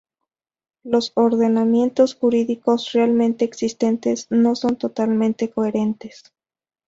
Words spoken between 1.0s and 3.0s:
ordenamientos jurídicos